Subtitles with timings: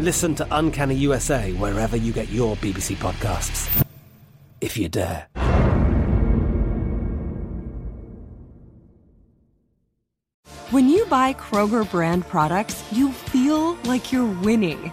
[0.00, 3.84] Listen to Uncanny USA wherever you get your BBC podcasts,
[4.60, 5.26] if you dare.
[10.70, 14.92] When you buy Kroger brand products, you feel like you're winning.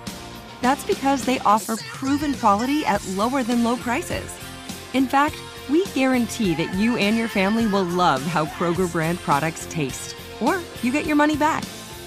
[0.63, 4.35] That's because they offer proven quality at lower than low prices.
[4.95, 5.35] In fact,
[5.69, 10.59] we guarantee that you and your family will love how Kroger brand products taste, or
[10.81, 11.63] you get your money back.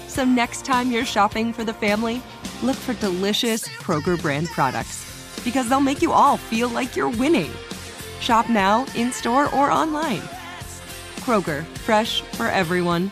[0.07, 2.21] So next time you're shopping for the family,
[2.63, 5.05] look for delicious Kroger brand products
[5.43, 7.51] because they'll make you all feel like you're winning.
[8.19, 10.21] Shop now, in store, or online.
[11.21, 13.11] Kroger, fresh for everyone.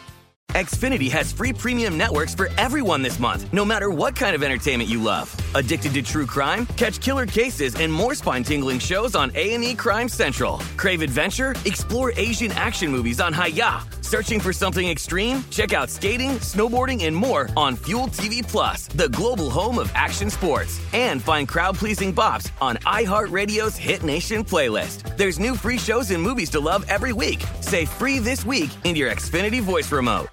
[0.51, 4.89] Xfinity has free premium networks for everyone this month, no matter what kind of entertainment
[4.89, 5.35] you love.
[5.55, 6.65] Addicted to true crime?
[6.77, 10.57] Catch killer cases and more spine-tingling shows on A&E Crime Central.
[10.77, 11.53] Crave adventure?
[11.65, 13.96] Explore Asian action movies on Hi-YAH.
[14.07, 15.43] Searching for something extreme?
[15.49, 20.29] Check out skating, snowboarding, and more on Fuel TV Plus, the global home of action
[20.29, 20.79] sports.
[20.93, 25.17] And find crowd-pleasing bops on iHeartRadio's Hit Nation playlist.
[25.17, 27.43] There's new free shows and movies to love every week.
[27.59, 30.29] Say free this week in your Xfinity voice remote.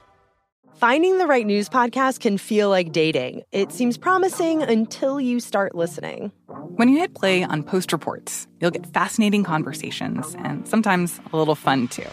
[0.76, 3.42] Finding the right news podcast can feel like dating.
[3.50, 6.30] It seems promising until you start listening.
[6.76, 11.56] When you hit play on Post Reports, you'll get fascinating conversations and sometimes a little
[11.56, 12.06] fun too.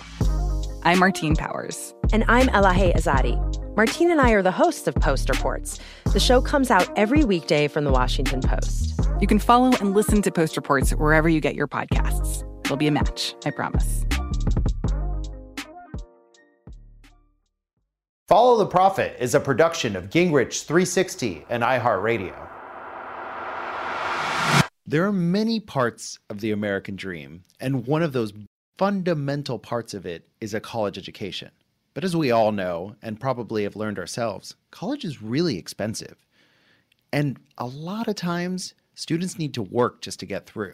[0.83, 1.93] I'm Martine Powers.
[2.11, 3.37] And I'm Elahe Azadi.
[3.75, 5.79] Martine and I are the hosts of Post Reports.
[6.11, 8.99] The show comes out every weekday from the Washington Post.
[9.19, 12.43] You can follow and listen to Post Reports wherever you get your podcasts.
[12.65, 14.05] It'll be a match, I promise.
[18.27, 22.47] Follow the Profit is a production of Gingrich 360 and iHeartRadio.
[24.87, 28.33] There are many parts of the American dream, and one of those
[28.81, 31.51] fundamental parts of it is a college education.
[31.93, 36.25] But as we all know, and probably have learned ourselves, college is really expensive.
[37.13, 40.73] And a lot of times, students need to work just to get through.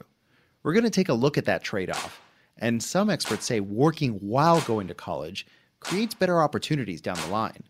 [0.63, 2.22] We're going to take a look at that trade off.
[2.57, 5.46] And some experts say working while going to college
[5.81, 7.63] creates better opportunities down the line.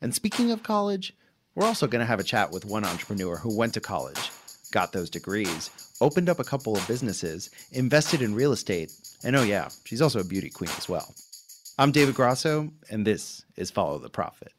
[0.00, 1.14] And speaking of college,
[1.54, 4.30] we're also going to have a chat with one entrepreneur who went to college,
[4.72, 9.42] got those degrees, opened up a couple of businesses, invested in real estate, and oh,
[9.42, 11.14] yeah, she's also a beauty queen as well.
[11.78, 14.52] I'm David Grasso, and this is Follow the Profit.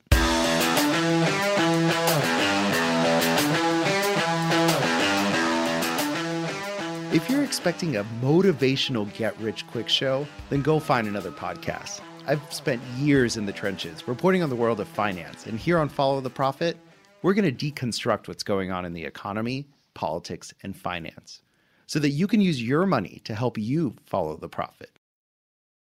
[7.11, 12.01] If you're expecting a motivational get rich quick show, then go find another podcast.
[12.25, 15.89] I've spent years in the trenches reporting on the world of finance, and here on
[15.89, 16.77] Follow the Profit,
[17.21, 21.41] we're going to deconstruct what's going on in the economy, politics, and finance
[21.85, 24.97] so that you can use your money to help you follow the profit.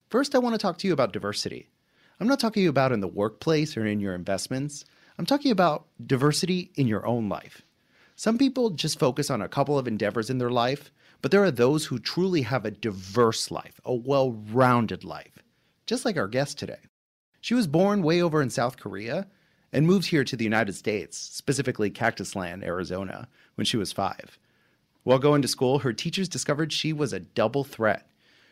[0.09, 1.69] First, I want to talk to you about diversity.
[2.19, 4.85] I'm not talking about in the workplace or in your investments.
[5.19, 7.63] I'm talking about diversity in your own life.
[8.17, 10.91] Some people just focus on a couple of endeavors in their life,
[11.23, 15.41] but there are those who truly have a diverse life, a well rounded life
[15.91, 16.79] just like our guest today.
[17.41, 19.27] She was born way over in South Korea
[19.73, 24.39] and moved here to the United States, specifically Cactus Land, Arizona, when she was five.
[25.03, 28.09] While going to school, her teachers discovered she was a double threat.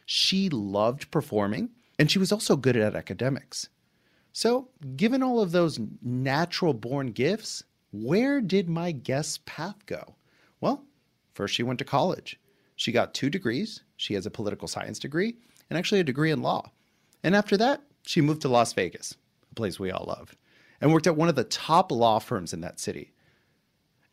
[0.07, 3.69] She loved performing, and she was also good at academics.
[4.33, 10.15] So, given all of those natural born gifts, where did my guest's path go?
[10.61, 10.85] Well,
[11.35, 12.39] first she went to college.
[12.77, 13.83] She got two degrees.
[13.97, 15.37] She has a political science degree
[15.69, 16.71] and actually a degree in law.
[17.23, 19.17] And after that, she moved to Las Vegas,
[19.51, 20.37] a place we all love,
[20.81, 23.13] and worked at one of the top law firms in that city.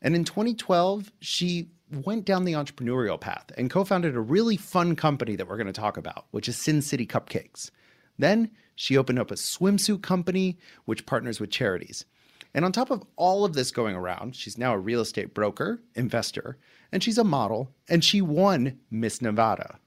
[0.05, 4.95] And in 2012, she went down the entrepreneurial path and co founded a really fun
[4.95, 7.71] company that we're going to talk about, which is Sin City Cupcakes.
[8.19, 12.05] Then she opened up a swimsuit company which partners with charities.
[12.53, 15.81] And on top of all of this going around, she's now a real estate broker,
[15.95, 16.59] investor,
[16.91, 19.79] and she's a model, and she won Miss Nevada.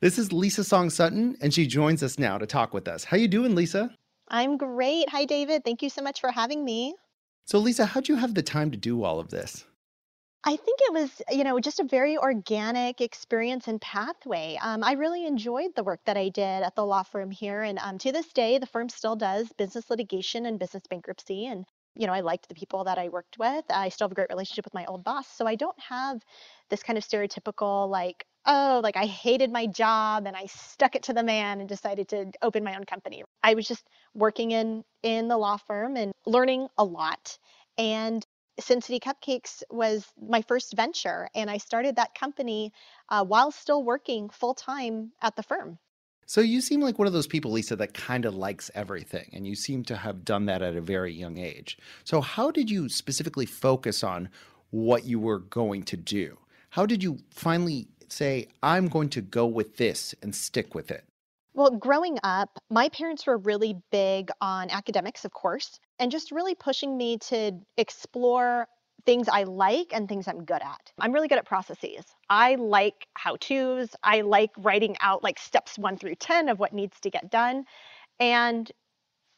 [0.00, 3.02] This is Lisa Song Sutton, and she joins us now to talk with us.
[3.02, 3.92] How you doing, Lisa?
[4.28, 5.08] I'm great.
[5.10, 5.64] Hi, David.
[5.64, 6.94] Thank you so much for having me.
[7.48, 9.64] So, Lisa, how'd you have the time to do all of this?
[10.44, 14.58] I think it was, you know, just a very organic experience and pathway.
[14.60, 17.62] Um, I really enjoyed the work that I did at the law firm here.
[17.62, 21.46] And um, to this day, the firm still does business litigation and business bankruptcy.
[21.46, 21.64] And,
[21.94, 23.64] you know, I liked the people that I worked with.
[23.70, 25.26] I still have a great relationship with my old boss.
[25.26, 26.20] So I don't have
[26.68, 31.04] this kind of stereotypical, like, oh, like I hated my job and I stuck it
[31.04, 33.22] to the man and decided to open my own company.
[33.44, 33.84] I was just
[34.14, 37.38] working in in the law firm and learning a lot.
[37.76, 38.26] And
[38.58, 42.72] Sin City Cupcakes was my first venture, and I started that company
[43.08, 45.78] uh, while still working full time at the firm.
[46.26, 49.46] So you seem like one of those people, Lisa, that kind of likes everything, and
[49.46, 51.78] you seem to have done that at a very young age.
[52.04, 54.28] So how did you specifically focus on
[54.70, 56.36] what you were going to do?
[56.70, 61.04] How did you finally say, I'm going to go with this and stick with it?
[61.54, 66.54] Well, growing up, my parents were really big on academics, of course, and just really
[66.54, 68.68] pushing me to explore
[69.06, 70.92] things I like and things I'm good at.
[71.00, 72.04] I'm really good at processes.
[72.28, 73.90] I like how to's.
[74.02, 77.64] I like writing out like steps one through 10 of what needs to get done.
[78.20, 78.70] And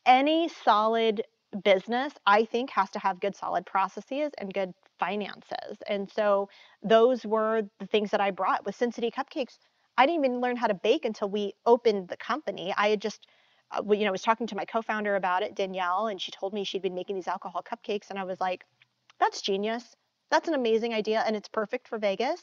[0.04, 1.22] any solid
[1.64, 5.82] business, I think, has to have good, solid processes and good finances.
[5.88, 6.48] And so
[6.82, 9.58] those were the things that I brought with Sin City Cupcakes.
[9.98, 12.72] I didn't even learn how to bake until we opened the company.
[12.76, 13.26] I had just,
[13.72, 16.64] uh, you know, was talking to my co-founder about it, Danielle, and she told me
[16.64, 18.64] she'd been making these alcohol cupcakes, and I was like,
[19.18, 19.96] "That's genius.
[20.30, 22.42] That's an amazing idea, and it's perfect for Vegas.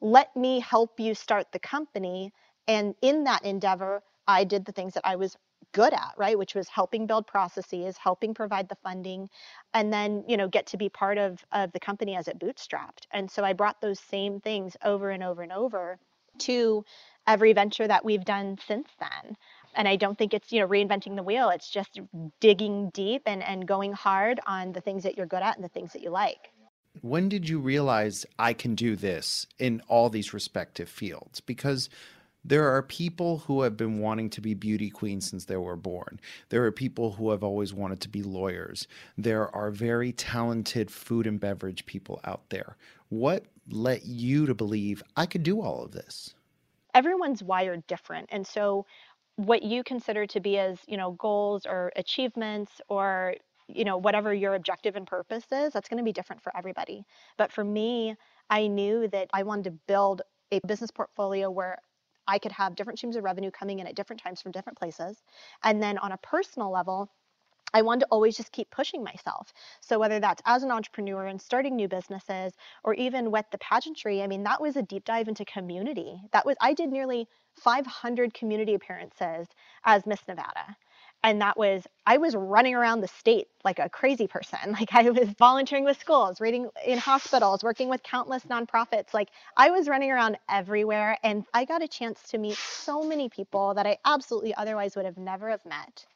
[0.00, 2.32] Let me help you start the company."
[2.68, 5.36] And in that endeavor, I did the things that I was
[5.72, 6.38] good at, right?
[6.38, 9.30] Which was helping build processes, helping provide the funding,
[9.74, 13.06] and then, you know, get to be part of, of the company as it bootstrapped.
[13.12, 15.98] And so I brought those same things over and over and over
[16.38, 16.84] to
[17.26, 19.36] every venture that we've done since then.
[19.74, 21.48] And I don't think it's, you know, reinventing the wheel.
[21.48, 22.00] It's just
[22.40, 25.68] digging deep and, and going hard on the things that you're good at and the
[25.68, 26.50] things that you like.
[27.00, 31.40] When did you realize I can do this in all these respective fields?
[31.40, 31.88] Because
[32.44, 36.18] there are people who have been wanting to be beauty queens since they were born.
[36.48, 38.88] There are people who have always wanted to be lawyers.
[39.16, 42.76] There are very talented food and beverage people out there.
[43.10, 46.34] What led you to believe I could do all of this?
[46.94, 48.28] Everyone's wired different.
[48.32, 48.86] And so
[49.36, 53.34] what you consider to be as, you know, goals or achievements or
[53.68, 57.04] you know whatever your objective and purpose is that's going to be different for everybody
[57.38, 58.14] but for me
[58.50, 61.78] i knew that i wanted to build a business portfolio where
[62.32, 65.22] I could have different streams of revenue coming in at different times from different places.
[65.62, 67.10] And then on a personal level,
[67.74, 69.52] I wanted to always just keep pushing myself.
[69.82, 74.22] So whether that's as an entrepreneur and starting new businesses or even with the pageantry,
[74.22, 76.22] I mean that was a deep dive into community.
[76.32, 79.46] That was I did nearly 500 community appearances
[79.84, 80.76] as Miss Nevada
[81.24, 84.58] and that was i was running around the state like a crazy person.
[84.80, 89.14] Like i was volunteering with schools reading in hospitals working with countless nonprofits.
[89.14, 93.28] Like i was running around everywhere and i got a chance to meet so many
[93.28, 96.06] people that i absolutely otherwise would have never have met.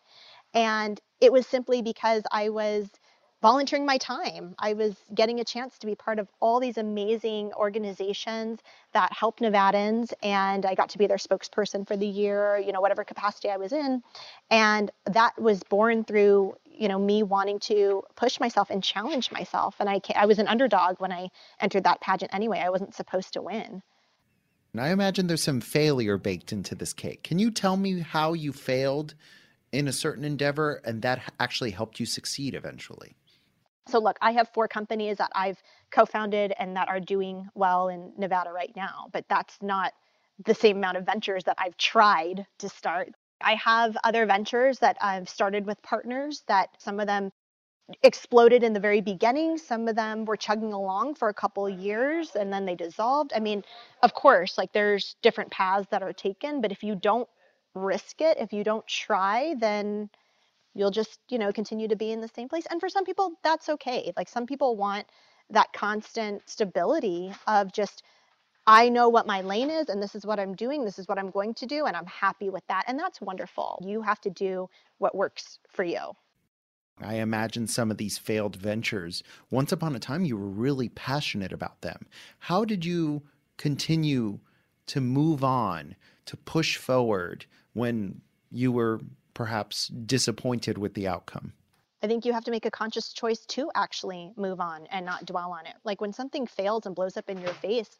[0.54, 2.90] And it was simply because i was
[3.42, 4.54] volunteering my time.
[4.58, 8.60] I was getting a chance to be part of all these amazing organizations
[8.92, 12.80] that help Nevadans, and I got to be their spokesperson for the year, you know,
[12.80, 14.02] whatever capacity I was in.
[14.50, 19.76] And that was born through, you know, me wanting to push myself and challenge myself.
[19.80, 21.28] And I, I was an underdog when I
[21.60, 22.60] entered that pageant anyway.
[22.60, 23.82] I wasn't supposed to win.
[24.72, 27.22] And I imagine there's some failure baked into this cake.
[27.22, 29.14] Can you tell me how you failed
[29.72, 33.16] in a certain endeavor and that actually helped you succeed eventually?
[33.88, 38.12] So look, I have four companies that I've co-founded and that are doing well in
[38.18, 39.92] Nevada right now, but that's not
[40.44, 43.12] the same amount of ventures that I've tried to start.
[43.40, 47.30] I have other ventures that I've started with partners that some of them
[48.02, 49.58] exploded in the very beginning.
[49.58, 53.32] Some of them were chugging along for a couple years and then they dissolved.
[53.34, 53.62] I mean,
[54.02, 57.28] of course, like there's different paths that are taken, but if you don't
[57.74, 60.10] risk it, if you don't try, then
[60.76, 63.32] you'll just you know continue to be in the same place and for some people
[63.42, 65.06] that's okay like some people want
[65.50, 68.02] that constant stability of just
[68.66, 71.18] I know what my lane is and this is what I'm doing, this is what
[71.18, 72.84] I'm going to do, and I'm happy with that.
[72.88, 73.80] And that's wonderful.
[73.86, 74.68] You have to do
[74.98, 76.16] what works for you.
[77.00, 81.52] I imagine some of these failed ventures, once upon a time, you were really passionate
[81.52, 82.06] about them.
[82.38, 83.22] How did you
[83.58, 84.40] continue
[84.86, 89.00] to move on, to push forward when you were
[89.36, 91.52] perhaps disappointed with the outcome?
[92.02, 95.26] I think you have to make a conscious choice to actually move on and not
[95.26, 95.74] dwell on it.
[95.84, 97.98] Like when something fails and blows up in your face,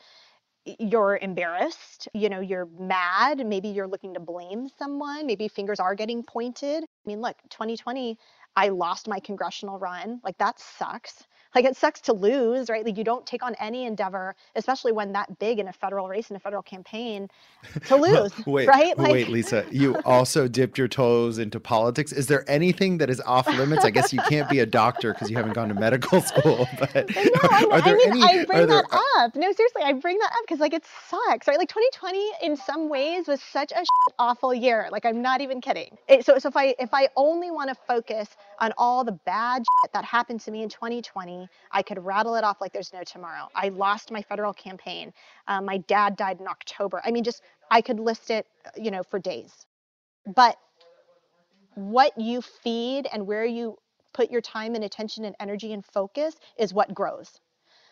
[0.65, 5.95] you're embarrassed, you know, you're mad, maybe you're looking to blame someone, maybe fingers are
[5.95, 6.83] getting pointed.
[6.85, 8.19] I mean, look, 2020,
[8.57, 10.21] I lost my congressional run.
[10.25, 11.25] Like that sucks.
[11.55, 12.85] Like it sucks to lose, right?
[12.85, 16.31] Like you don't take on any endeavor, especially when that big in a federal race
[16.31, 17.29] in a federal campaign,
[17.87, 18.97] to lose, wait, right?
[19.07, 22.13] Like, wait, Lisa, you also dipped your toes into politics.
[22.13, 23.85] Is there anything that is off limits?
[23.85, 26.67] I guess you can't be a doctor because you haven't gone to medical school.
[26.79, 28.85] But no, I, I mean, any, I bring there, that
[29.19, 29.37] up.
[29.37, 31.59] No, seriously, I bring that up because like it sucks, right?
[31.59, 33.85] Like 2020 in some ways was such a
[34.19, 34.89] awful year.
[34.91, 35.97] Like I'm not even kidding.
[36.09, 38.29] It, so, so if I if I only want to focus
[38.61, 42.61] on all the bad that happened to me in 2020 I could rattle it off
[42.61, 43.49] like there's no tomorrow.
[43.55, 45.13] I lost my federal campaign.
[45.47, 47.01] Um, my dad died in October.
[47.05, 48.47] I mean, just I could list it,
[48.77, 49.53] you know, for days.
[50.35, 50.57] But
[51.75, 53.77] what you feed and where you
[54.15, 57.31] put your time and attention and energy and focus is what grows.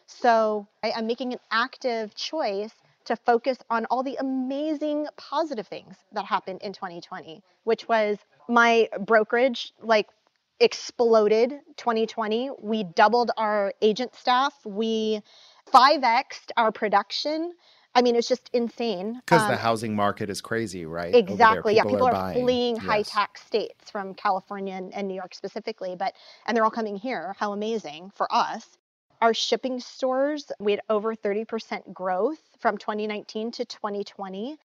[0.06, 2.72] So I, I'm making an active choice
[3.04, 8.16] to focus on all the amazing positive things that happened in 2020, which was
[8.48, 10.08] my brokerage like
[10.60, 12.50] exploded 2020.
[12.60, 14.54] We doubled our agent staff.
[14.64, 15.20] We
[15.72, 17.52] 5xed our production.
[17.94, 19.20] I mean, it's just insane.
[19.24, 21.14] Because um, the housing market is crazy, right?
[21.14, 21.74] Exactly.
[21.74, 22.84] People yeah, people are, are fleeing yes.
[22.84, 26.14] high tax states from California and, and New York specifically, but
[26.46, 27.34] and they're all coming here.
[27.38, 28.66] How amazing for us.
[29.22, 34.58] Our shipping stores, we had over 30% growth from 2019 to 2020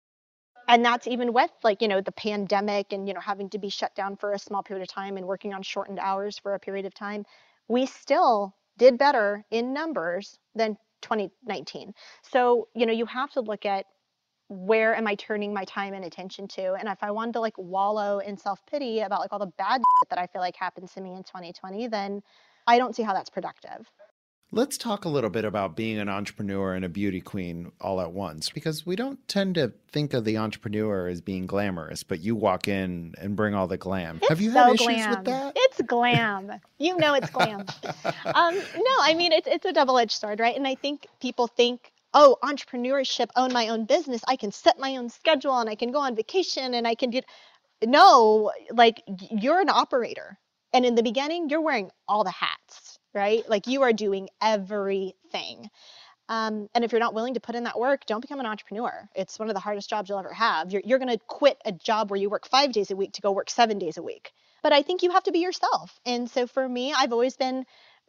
[0.70, 3.70] and that's even with like you know the pandemic and you know having to be
[3.70, 6.60] shut down for a small period of time and working on shortened hours for a
[6.60, 7.26] period of time
[7.68, 13.66] we still did better in numbers than 2019 so you know you have to look
[13.66, 13.86] at
[14.48, 16.74] where am i turning my time and attention to?
[16.74, 20.20] And if i wanted to like wallow in self-pity about like all the bad that
[20.20, 22.22] i feel like happened to me in 2020 then
[22.68, 23.90] i don't see how that's productive
[24.52, 28.12] Let's talk a little bit about being an entrepreneur and a beauty queen all at
[28.12, 32.36] once because we don't tend to think of the entrepreneur as being glamorous, but you
[32.36, 34.18] walk in and bring all the glam.
[34.18, 35.10] It's Have you so had issues glam.
[35.12, 35.54] with that?
[35.56, 36.52] It's glam.
[36.80, 37.60] you know it's glam.
[38.26, 40.56] um, no, I mean it's it's a double-edged sword, right?
[40.56, 44.24] And I think people think oh, entrepreneurship, own my own business.
[44.28, 47.12] I can set my own schedule and I can go on vacation and I can
[47.12, 47.22] do.
[47.86, 50.40] No, like you're an operator.
[50.74, 53.48] And in the beginning, you're wearing all the hats right?
[53.50, 55.70] Like you are doing everything.
[56.30, 59.10] Um, and if you're not willing to put in that work, don't become an entrepreneur.
[59.16, 60.72] It's one of the hardest jobs you'll ever have.
[60.72, 63.22] You're, you're going to quit a job where you work five days a week to
[63.22, 64.32] go work seven days a week.
[64.62, 66.00] But I think you have to be yourself.
[66.06, 67.66] And so for me, I've always been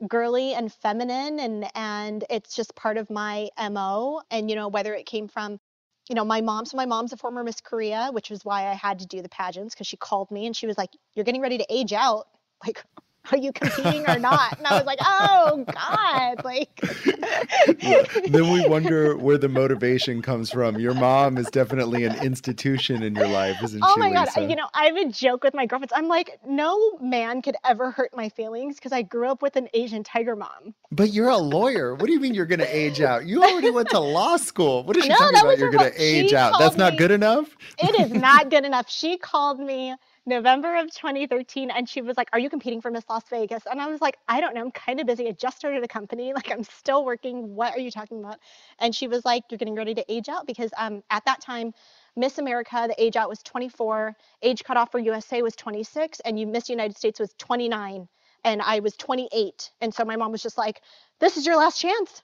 [0.09, 4.95] girly and feminine and and it's just part of my mo and you know whether
[4.95, 5.61] it came from
[6.09, 8.73] you know my mom so my mom's a former miss korea which was why i
[8.73, 11.42] had to do the pageants because she called me and she was like you're getting
[11.42, 12.26] ready to age out
[12.66, 12.83] like
[13.31, 14.59] are you competing or not?
[14.59, 16.75] And I was like, oh God, like.
[18.29, 20.79] then we wonder where the motivation comes from.
[20.79, 23.93] Your mom is definitely an institution in your life, isn't oh she?
[23.95, 24.41] Oh my Lisa?
[24.41, 25.93] God, you know, I have a joke with my girlfriends.
[25.95, 29.69] I'm like, no man could ever hurt my feelings because I grew up with an
[29.75, 30.75] Asian tiger mom.
[30.91, 31.95] But you're a lawyer.
[31.95, 33.27] What do you mean you're going to age out?
[33.27, 34.83] You already went to law school.
[34.85, 35.59] What is she no, talking about?
[35.59, 36.59] You're going to age out.
[36.59, 37.55] That's not me, good enough.
[37.79, 38.91] it is not good enough.
[38.91, 39.95] She called me
[40.31, 43.65] November of 2013, and she was like, Are you competing for Miss Las Vegas?
[43.71, 44.63] And I was like, I don't know.
[44.63, 45.29] I'm kind of busy.
[45.29, 46.33] I just started a company.
[46.41, 47.55] Like, I'm still working.
[47.57, 48.39] What are you talking about?
[48.79, 51.75] And she was like, You're getting ready to age out because um, at that time,
[52.17, 56.47] Miss America, the age out was 24, age cutoff for USA was 26, and you
[56.47, 58.09] Miss United States was 29,
[58.45, 59.71] and I was 28.
[59.83, 60.83] And so my mom was just like,
[61.21, 62.23] This is your last chance.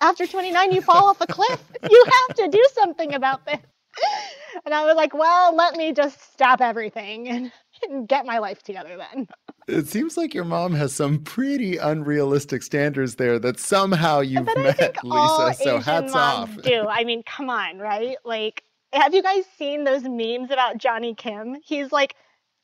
[0.00, 1.62] After 29, you fall off a cliff.
[1.90, 3.60] You have to do something about this
[4.64, 7.52] and I was like, well, let me just stop everything and,
[7.88, 9.28] and get my life together then.
[9.66, 14.96] It seems like your mom has some pretty unrealistic standards there that somehow you've met,
[15.04, 15.54] Lisa.
[15.54, 16.56] so Asian hats off.
[16.62, 18.16] Do I mean, come on, right?
[18.24, 18.62] Like,
[18.92, 21.56] have you guys seen those memes about Jonny Kim?
[21.62, 22.14] He's like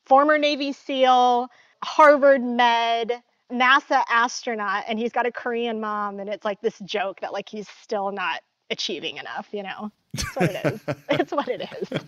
[0.05, 1.47] former Navy SEAL,
[1.83, 3.11] Harvard med,
[3.51, 7.47] NASA astronaut, and he's got a Korean mom, and it's like this joke that like
[7.47, 9.91] he's still not achieving enough, you know?
[10.13, 10.95] That's what it is.
[11.09, 11.99] it's what it is.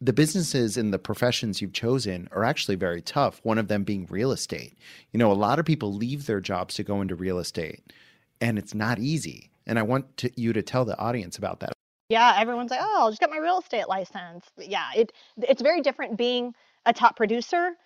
[0.00, 4.06] The businesses and the professions you've chosen are actually very tough, one of them being
[4.10, 4.76] real estate.
[5.12, 7.92] You know, a lot of people leave their jobs to go into real estate,
[8.40, 9.50] and it's not easy.
[9.64, 11.72] And I want to, you to tell the audience about that.
[12.08, 15.62] Yeah, everyone's like, "Oh, I'll just get my real estate license." But yeah, it it's
[15.62, 16.52] very different being
[16.84, 17.76] a top producer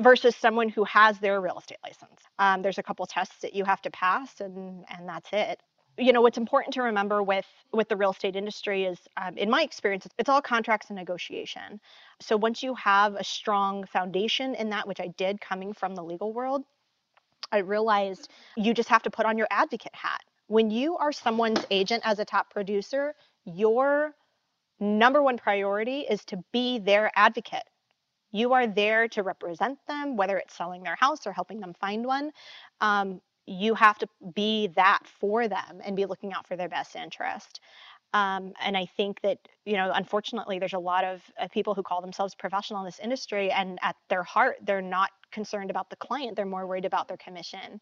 [0.00, 2.20] versus someone who has their real estate license.
[2.38, 5.60] Um, there's a couple tests that you have to pass, and and that's it
[5.98, 9.50] you know what's important to remember with with the real estate industry is um, in
[9.50, 11.80] my experience it's all contracts and negotiation
[12.20, 16.02] so once you have a strong foundation in that which i did coming from the
[16.02, 16.64] legal world
[17.52, 20.22] I realized you just have to put on your advocate hat.
[20.48, 24.14] When you are someone's agent as a top producer, your
[24.78, 27.64] number one priority is to be their advocate.
[28.32, 32.04] You are there to represent them, whether it's selling their house or helping them find
[32.04, 32.32] one.
[32.80, 36.96] Um, you have to be that for them and be looking out for their best
[36.96, 37.60] interest.
[38.12, 41.82] Um, and I think that, you know, unfortunately, there's a lot of uh, people who
[41.82, 45.96] call themselves professional in this industry, and at their heart, they're not concerned about the
[45.96, 46.36] client.
[46.36, 47.80] They're more worried about their commission.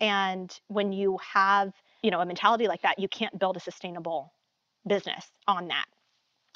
[0.00, 4.32] And when you have, you know, a mentality like that, you can't build a sustainable
[4.86, 5.86] business on that.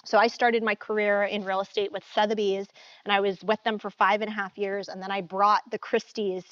[0.05, 2.67] So I started my career in real estate with Sotheby's,
[3.05, 4.89] and I was with them for five and a half years.
[4.89, 6.45] And then I brought the Christie's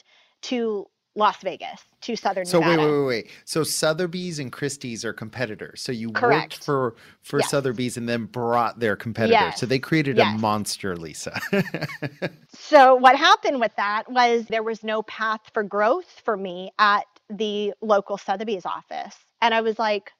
[0.42, 2.82] to Las Vegas to Southern so Nevada.
[2.82, 3.30] wait, wait, wait, wait.
[3.44, 5.82] So Sotheby's and Christie's are competitors.
[5.82, 6.54] So you Correct.
[6.54, 7.50] worked for for Yes.
[7.50, 9.32] Sotheby's and then brought their competitor.
[9.32, 9.60] Yes.
[9.60, 10.34] So they created Yes.
[10.34, 11.38] a monster, Lisa.
[12.54, 17.04] So what happened with that was there was no path for growth for me at
[17.30, 19.16] the local Sotheby's office.
[19.40, 20.12] And I was like,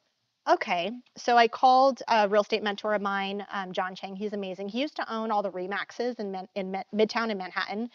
[0.51, 0.91] okay.
[1.17, 4.17] So I called a real estate mentor of mine, um, John Chang.
[4.17, 4.69] He's amazing.
[4.69, 7.91] He used to own all the Remaxes in, in Midtown in Manhattan.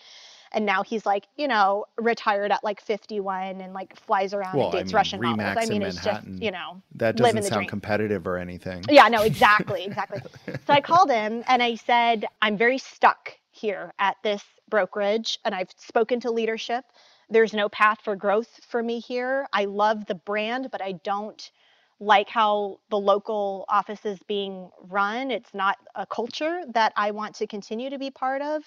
[0.51, 4.67] And now he's like, you know, retired at like 51 and like flies around well,
[4.67, 5.65] and I dates mean, Russian Remax models.
[5.65, 6.33] I mean, it's Manhattan.
[6.33, 7.69] just, you know, that doesn't sound dream.
[7.69, 8.83] competitive or anything.
[8.89, 10.21] Yeah, no, exactly, exactly.
[10.47, 15.55] so I called him and I said, I'm very stuck here at this brokerage and
[15.55, 16.85] I've spoken to leadership.
[17.29, 19.47] There's no path for growth for me here.
[19.51, 21.51] I love the brand, but I don't
[21.99, 25.31] like how the local office is being run.
[25.31, 28.63] It's not a culture that I want to continue to be part of.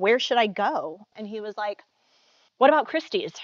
[0.00, 1.06] Where should I go?
[1.14, 1.82] And he was like,
[2.56, 3.34] What about Christie's?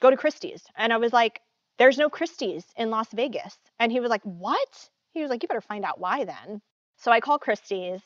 [0.00, 0.62] Go to Christie's.
[0.76, 1.40] And I was like,
[1.78, 3.58] There's no Christie's in Las Vegas.
[3.80, 4.88] And he was like, What?
[5.10, 6.62] He was like, You better find out why then.
[6.98, 8.02] So I called Christie's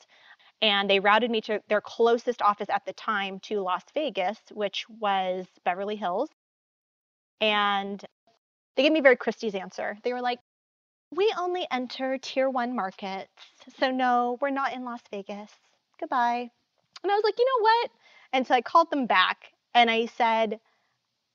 [0.63, 4.87] and they routed me to their closest office at the time to Las Vegas, which
[4.89, 6.31] was Beverly Hills.
[7.43, 8.03] And
[8.77, 9.99] they gave me very Christie's answer.
[10.05, 10.39] They were like,
[11.15, 13.29] We only enter tier one markets.
[13.79, 15.51] So no, we're not in Las Vegas.
[16.01, 16.49] Goodbye.
[17.05, 17.91] And I was like, you know what?
[18.33, 20.59] And so I called them back and I said,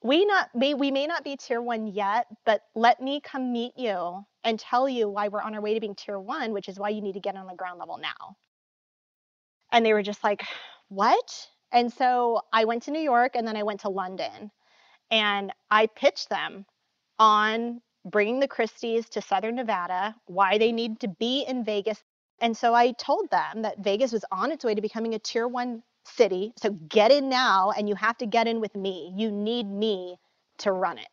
[0.01, 3.73] we not may we may not be tier one yet, but let me come meet
[3.77, 6.79] you and tell you why we're on our way to being tier one, which is
[6.79, 8.38] why you need to get on the ground level now.
[9.71, 10.43] And they were just like,
[10.88, 11.47] what?
[11.71, 14.51] And so I went to New York and then I went to London
[15.12, 16.65] and I pitched them
[17.19, 22.01] on bringing the Christies to Southern Nevada, why they need to be in Vegas.
[22.41, 25.47] And so I told them that Vegas was on its way to becoming a tier
[25.47, 26.54] one city.
[26.58, 29.13] So get in now, and you have to get in with me.
[29.15, 30.17] You need me
[30.60, 31.08] to run it.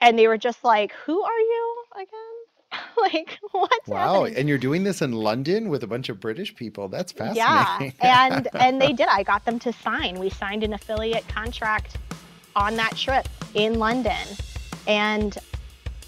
[0.00, 2.80] And they were just like, Who are you again?
[3.12, 4.14] like, what's Wow.
[4.14, 4.36] happening?
[4.38, 6.88] And you're doing this in London with a bunch of British people.
[6.88, 7.92] That's fascinating.
[8.02, 9.08] Yeah, and and they did.
[9.08, 10.18] I got them to sign.
[10.18, 11.98] We signed an affiliate contract
[12.56, 14.26] on that trip in London,
[14.86, 15.36] and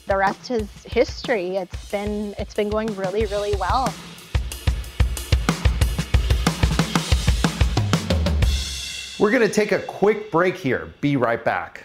[0.06, 1.56] the rest is history.
[1.56, 3.92] It's been it's been going really really well.
[9.18, 10.92] We're going to take a quick break here.
[11.00, 11.84] Be right back.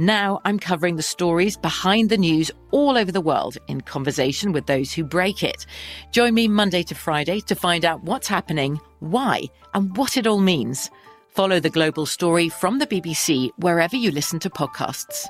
[0.00, 4.66] Now I'm covering the stories behind the news all over the world in conversation with
[4.66, 5.66] those who break it.
[6.12, 9.42] Join me Monday to Friday to find out what's happening, why,
[9.74, 10.88] and what it all means.
[11.26, 15.26] Follow The Global Story from the BBC wherever you listen to podcasts.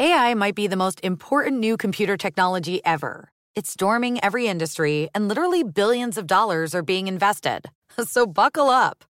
[0.00, 3.30] AI might be the most important new computer technology ever.
[3.54, 7.70] It's storming every industry, and literally billions of dollars are being invested.
[8.04, 9.04] So buckle up.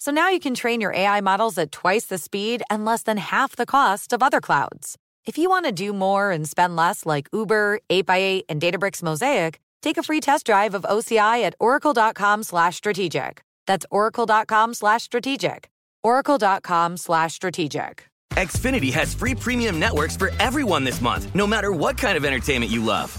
[0.00, 3.18] So now you can train your AI models at twice the speed and less than
[3.18, 4.96] half the cost of other clouds.
[5.26, 9.60] If you want to do more and spend less like Uber, 8x8, and Databricks Mosaic,
[9.82, 13.42] take a free test drive of OCI at oracle.com slash strategic.
[13.66, 15.68] That's oracle.com slash strategic.
[16.02, 18.06] oracle.com slash strategic.
[18.36, 22.72] Xfinity has free premium networks for everyone this month, no matter what kind of entertainment
[22.72, 23.18] you love.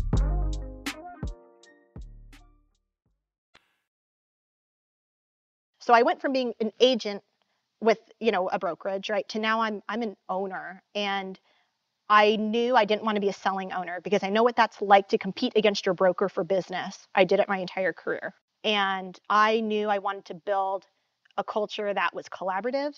[5.81, 7.23] So I went from being an agent
[7.81, 11.39] with, you know, a brokerage, right, to now I'm I'm an owner and
[12.09, 14.81] I knew I didn't want to be a selling owner because I know what that's
[14.81, 17.07] like to compete against your broker for business.
[17.15, 18.33] I did it my entire career.
[18.63, 20.85] And I knew I wanted to build
[21.37, 22.95] a culture that was collaborative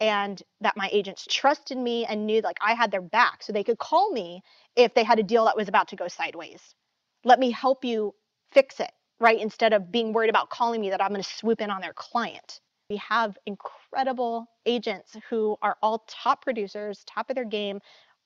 [0.00, 3.62] and that my agents trusted me and knew like I had their back so they
[3.64, 4.42] could call me
[4.74, 6.62] if they had a deal that was about to go sideways.
[7.24, 8.14] Let me help you
[8.52, 9.40] fix it right?
[9.40, 11.92] Instead of being worried about calling me that I'm going to swoop in on their
[11.92, 12.60] client.
[12.90, 17.80] We have incredible agents who are all top producers, top of their game,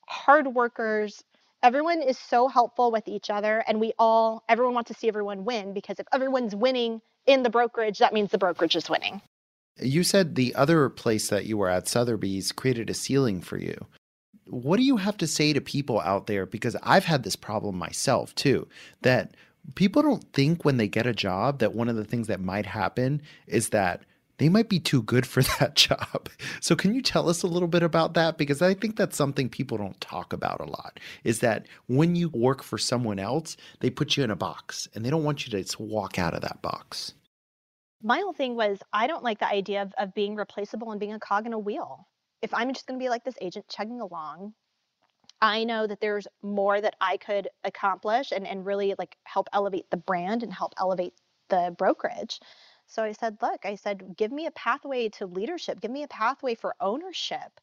[0.07, 1.23] hard workers.
[1.63, 5.45] Everyone is so helpful with each other, and we all, everyone wants to see everyone
[5.45, 9.21] win because if everyone's winning in the brokerage, that means the brokerage is winning.
[9.81, 13.87] You said the other place that you were at, Sotheby's, created a ceiling for you.
[14.47, 16.45] What do you have to say to people out there?
[16.45, 18.67] Because I've had this problem myself too,
[19.03, 19.37] that
[19.75, 22.67] people don't think when they get a job that one of the things that might
[22.67, 24.03] happen is that
[24.41, 26.31] they might be too good for that job.
[26.61, 29.51] So can you tell us a little bit about that because I think that's something
[29.51, 33.91] people don't talk about a lot is that when you work for someone else, they
[33.91, 36.41] put you in a box and they don't want you to just walk out of
[36.41, 37.13] that box.
[38.03, 41.13] My whole thing was I don't like the idea of, of being replaceable and being
[41.13, 42.09] a cog in a wheel.
[42.41, 44.55] If I'm just going to be like this agent chugging along,
[45.43, 49.91] I know that there's more that I could accomplish and, and really like help elevate
[49.91, 51.15] the brand and help elevate
[51.49, 52.41] the brokerage.
[52.87, 56.09] So I said, look, I said, give me a pathway to leadership, give me a
[56.09, 57.61] pathway for ownership.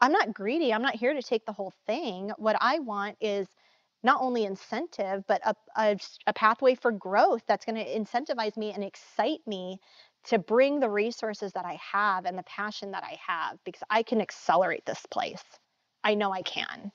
[0.00, 0.72] I'm not greedy.
[0.72, 2.32] I'm not here to take the whole thing.
[2.36, 3.46] What I want is
[4.02, 8.72] not only incentive, but a, a, a pathway for growth that's going to incentivize me
[8.72, 9.78] and excite me
[10.24, 14.02] to bring the resources that I have and the passion that I have because I
[14.02, 15.44] can accelerate this place.
[16.02, 16.90] I know I can.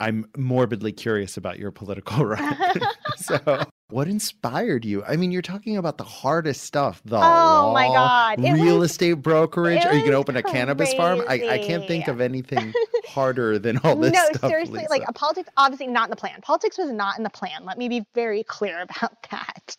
[0.00, 2.56] I'm morbidly curious about your political run.
[3.16, 5.04] so, what inspired you?
[5.04, 8.90] I mean, you're talking about the hardest stuff, the oh law, my god, real was,
[8.90, 9.84] estate brokerage.
[9.84, 10.56] Are you going to open a crazy.
[10.56, 11.22] cannabis farm?
[11.28, 12.72] I, I can't think of anything
[13.06, 14.42] harder than all this no, stuff.
[14.44, 14.90] No, seriously, Lisa.
[14.90, 16.40] like a politics, obviously not in the plan.
[16.40, 17.64] Politics was not in the plan.
[17.64, 19.76] Let me be very clear about that.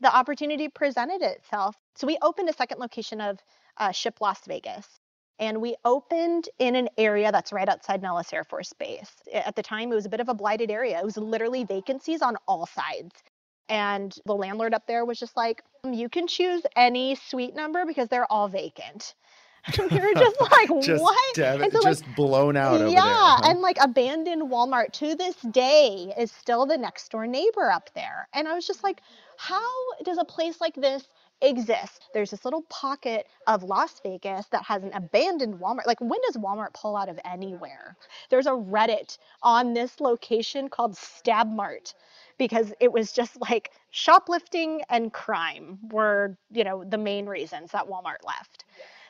[0.00, 1.76] The opportunity presented itself.
[1.96, 3.38] So we opened a second location of
[3.76, 4.86] uh, Ship Las Vegas
[5.38, 9.12] and we opened in an area that's right outside Nellis Air Force Base.
[9.32, 10.98] At the time, it was a bit of a blighted area.
[10.98, 13.14] It was literally vacancies on all sides.
[13.68, 17.84] And the landlord up there was just like, um, you can choose any suite number
[17.84, 19.14] because they're all vacant.
[19.78, 21.34] we were just like, just what?
[21.34, 23.12] Dev- so, just like, blown out over yeah, there.
[23.12, 23.40] Huh?
[23.44, 28.28] and like abandoned Walmart to this day is still the next door neighbor up there.
[28.32, 29.02] And I was just like,
[29.36, 29.70] how
[30.04, 31.04] does a place like this
[31.40, 32.08] exist.
[32.12, 35.86] There's this little pocket of Las Vegas that has an abandoned Walmart.
[35.86, 37.96] Like, when does Walmart pull out of anywhere?
[38.30, 41.94] There's a Reddit on this location called Stab Mart
[42.38, 47.86] because it was just like shoplifting and crime were, you know, the main reasons that
[47.86, 48.64] Walmart left.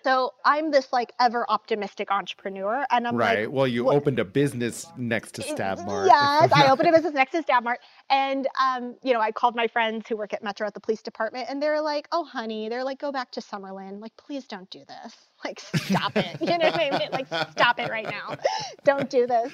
[0.04, 3.46] So I'm this like ever optimistic entrepreneur, and I'm right.
[3.46, 6.06] Like, well, you opened a business next to Stab Mart.
[6.06, 7.80] Yes, I opened a business next to Stab Mart,
[8.10, 11.02] and um, you know, I called my friends who work at Metro at the police
[11.02, 14.00] department, and they're like, "Oh, honey," they're like, "Go back to Summerlin.
[14.00, 15.16] Like, please don't do this.
[15.44, 16.40] Like, stop it.
[16.40, 17.10] You know what I mean?
[17.12, 18.34] Like, stop it right now.
[18.82, 19.52] Don't do this."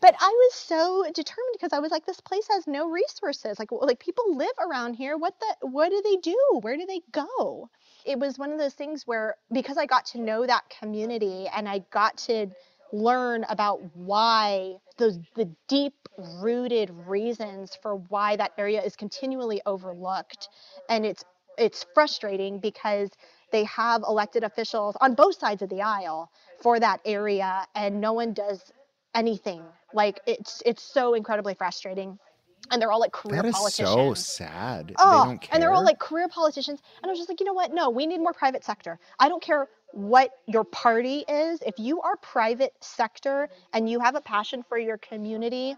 [0.00, 3.58] but I was so determined because I was like, this place has no resources.
[3.58, 5.16] Like, like people live around here.
[5.16, 5.66] What the?
[5.66, 6.38] What do they do?
[6.60, 7.70] Where do they go?
[8.06, 11.68] It was one of those things where because I got to know that community and
[11.68, 12.48] I got to
[12.92, 15.94] learn about why those the deep
[16.40, 20.48] rooted reasons for why that area is continually overlooked
[20.88, 21.24] and it's
[21.58, 23.10] it's frustrating because
[23.50, 26.30] they have elected officials on both sides of the aisle
[26.62, 28.72] for that area and no one does
[29.14, 29.62] anything.
[29.92, 32.18] Like it's it's so incredibly frustrating
[32.70, 34.94] and they're all like career That is politicians so sad.
[34.98, 35.50] Oh, they don't care.
[35.52, 36.80] and they're all like career politicians.
[37.02, 37.72] And I was just like, you know what?
[37.72, 38.98] No, we need more private sector.
[39.18, 41.62] I don't care what your party is.
[41.64, 45.76] If you are private sector and you have a passion for your community,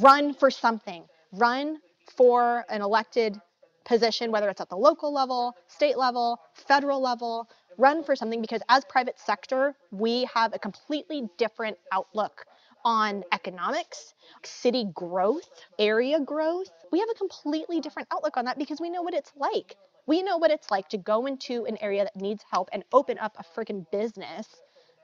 [0.00, 1.04] run for something.
[1.32, 1.78] Run
[2.16, 3.38] for an elected
[3.84, 7.48] position, whether it's at the local level, state level, federal level.
[7.76, 12.44] Run for something because as private sector, we have a completely different outlook
[12.84, 14.14] on economics,
[14.44, 16.70] city growth, area growth.
[16.92, 19.76] We have a completely different outlook on that because we know what it's like.
[20.06, 23.18] We know what it's like to go into an area that needs help and open
[23.18, 24.46] up a freaking business.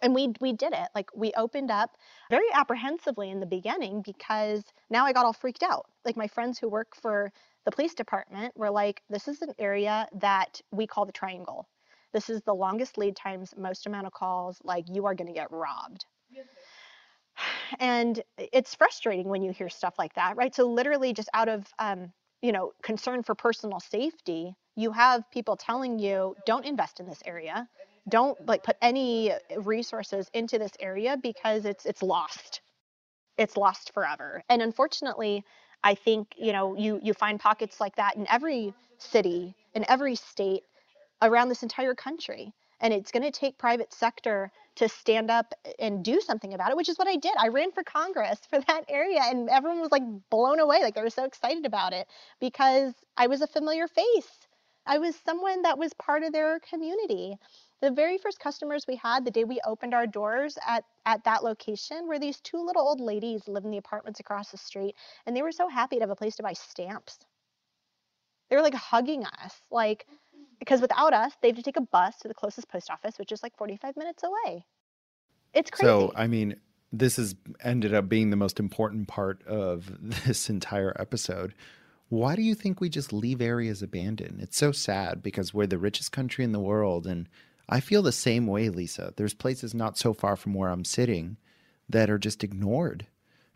[0.02, 0.88] And we we did it.
[0.94, 1.96] Like we opened up
[2.30, 5.87] very apprehensively in the beginning because now I got all freaked out.
[6.04, 7.32] Like my friends who work for
[7.64, 11.68] the police department were like, this is an area that we call the triangle.
[12.12, 15.32] This is the longest lead times, most amount of calls, like you are going to
[15.32, 16.04] get robbed.
[17.79, 20.55] And it's frustrating when you hear stuff like that, right?
[20.55, 22.12] So literally just out of um,
[22.44, 27.23] you know, concern for personal safety, you have people telling you don't invest in this
[27.25, 27.66] area.
[28.07, 32.61] Don't like put any resources into this area because it's it's lost.
[33.38, 34.42] It's lost forever.
[34.51, 35.42] And unfortunately,
[35.83, 40.14] I think, you know, you you find pockets like that in every city, in every
[40.14, 40.64] state
[41.23, 42.53] around this entire country.
[42.80, 46.76] And it's going to take private sector to stand up and do something about it,
[46.76, 47.32] which is what I did.
[47.38, 50.80] I ran for Congress for that area and everyone was like blown away.
[50.82, 52.06] Like they were so excited about it
[52.40, 54.46] because I was a familiar face.
[54.87, 57.38] I was someone that was part of their community.
[57.80, 61.42] The very first customers we had the day we opened our doors at, at that
[61.42, 64.94] location were these two little old ladies living in the apartments across the street,
[65.26, 67.18] and they were so happy to have a place to buy stamps.
[68.48, 70.06] They were like hugging us, like
[70.58, 73.32] because without us, they have to take a bus to the closest post office, which
[73.32, 74.64] is like 45 minutes away.
[75.52, 75.86] It's crazy.
[75.86, 76.56] So, I mean,
[76.92, 79.90] this has ended up being the most important part of
[80.26, 81.54] this entire episode.
[82.08, 84.40] Why do you think we just leave areas abandoned?
[84.40, 87.06] It's so sad because we're the richest country in the world.
[87.06, 87.28] And
[87.68, 89.12] I feel the same way, Lisa.
[89.16, 91.38] There's places not so far from where I'm sitting
[91.88, 93.06] that are just ignored.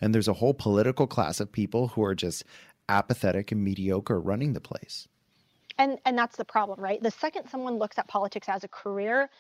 [0.00, 2.44] And there's a whole political class of people who are just
[2.88, 5.08] apathetic and mediocre running the place.
[5.79, 7.03] And and that's the problem, right?
[7.03, 9.31] The second someone looks at politics as a career,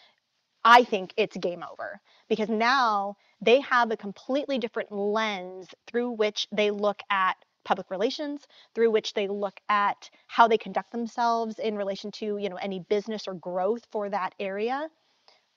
[0.64, 6.46] I think it's game over because now they have a completely different lens through which
[6.52, 11.76] they look at public relations, through which they look at how they conduct themselves in
[11.76, 14.88] relation to, you know, any business or growth for that area.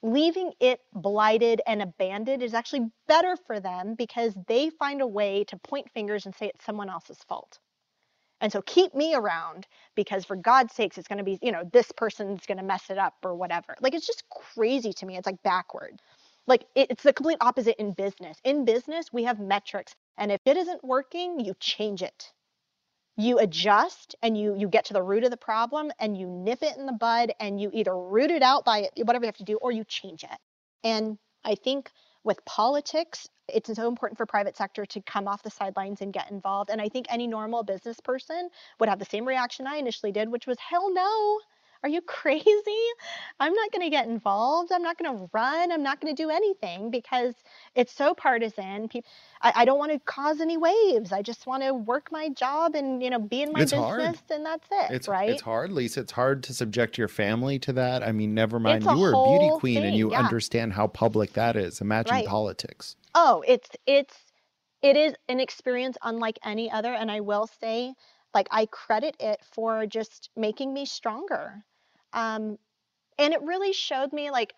[0.03, 5.43] Leaving it blighted and abandoned is actually better for them because they find a way
[5.45, 7.59] to point fingers and say it's someone else's fault.
[8.41, 11.63] And so keep me around because for God's sakes, it's going to be, you know,
[11.73, 13.75] this person's going to mess it up or whatever.
[13.81, 15.17] Like it's just crazy to me.
[15.17, 16.01] It's like backward.
[16.47, 18.37] Like it, it's the complete opposite in business.
[18.45, 19.95] In business, we have metrics.
[20.17, 22.31] And if it isn't working, you change it.
[23.17, 26.63] You adjust and you you get to the root of the problem and you nip
[26.63, 29.43] it in the bud and you either root it out by whatever you have to
[29.43, 30.39] do or you change it.
[30.83, 31.91] And I think
[32.23, 36.31] with politics, it's so important for private sector to come off the sidelines and get
[36.31, 36.69] involved.
[36.69, 40.29] And I think any normal business person would have the same reaction I initially did,
[40.29, 41.39] which was hell no.
[41.83, 42.83] Are you crazy?
[43.39, 44.71] I'm not going to get involved.
[44.71, 45.71] I'm not going to run.
[45.71, 47.35] I'm not going to do anything because
[47.75, 48.89] it's so partisan.
[48.89, 49.09] People,
[49.41, 51.11] I, I don't want to cause any waves.
[51.11, 54.17] I just want to work my job and you know be in my It's business,
[54.17, 54.31] hard.
[54.31, 55.29] and that's it, It's right?
[55.29, 56.01] it's hard, Lisa.
[56.01, 58.03] It's hard to subject your family to that.
[58.03, 58.83] I mean, never mind.
[58.83, 60.19] You were a beauty queen and you yeah.
[60.19, 61.81] understand how public that is.
[61.81, 62.25] Imagine Right.
[62.25, 62.95] politics.
[63.15, 64.15] Oh, it's it's
[64.81, 67.93] it is an experience unlike any other and I will say
[68.33, 71.63] like I credit it for just making me stronger.
[72.13, 72.57] Um
[73.17, 74.53] and it really showed me like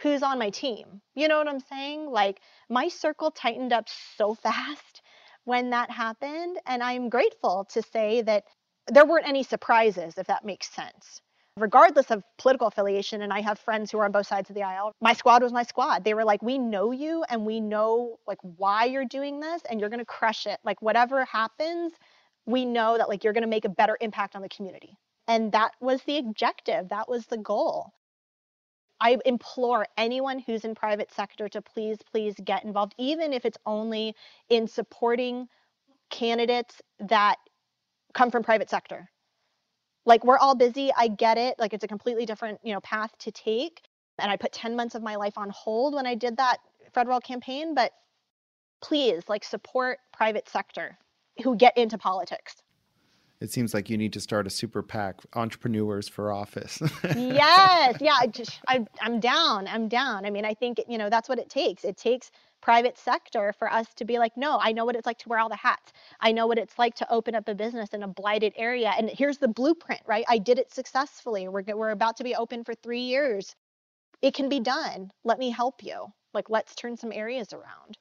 [0.00, 1.00] who's on my team.
[1.14, 2.10] You know what I'm saying?
[2.10, 5.02] Like my circle tightened up so fast
[5.44, 8.44] when that happened and I'm grateful to say that
[8.88, 11.20] there weren't any surprises if that makes sense
[11.58, 14.62] regardless of political affiliation and i have friends who are on both sides of the
[14.62, 18.18] aisle my squad was my squad they were like we know you and we know
[18.26, 21.92] like why you're doing this and you're going to crush it like whatever happens
[22.46, 24.96] we know that like you're going to make a better impact on the community
[25.28, 27.92] and that was the objective that was the goal
[29.00, 33.58] i implore anyone who's in private sector to please please get involved even if it's
[33.66, 34.14] only
[34.50, 35.48] in supporting
[36.10, 37.36] candidates that
[38.14, 39.08] come from private sector
[40.04, 40.90] Like we're all busy.
[40.96, 41.56] I get it.
[41.58, 43.82] Like it's a completely different, you know, path to take.
[44.18, 46.58] And I put 10 months of my life on hold when I did that
[46.94, 47.92] federal campaign, but
[48.82, 50.98] please like support private sector
[51.44, 52.56] who get into politics.
[53.40, 56.82] It seems like you need to start a super PAC, entrepreneurs for office.
[57.04, 59.68] yes, yeah, I just I, I'm down.
[59.68, 60.26] I'm down.
[60.26, 61.84] I mean, I think you know that's what it takes.
[61.84, 65.18] It takes private sector for us to be like, no, I know what it's like
[65.18, 65.92] to wear all the hats.
[66.20, 69.08] I know what it's like to open up a business in a blighted area, and
[69.08, 70.24] here's the blueprint, right?
[70.28, 71.46] I did it successfully.
[71.46, 73.54] We're we're about to be open for three years.
[74.20, 75.12] It can be done.
[75.22, 76.06] Let me help you.
[76.34, 77.96] Like, let's turn some areas around.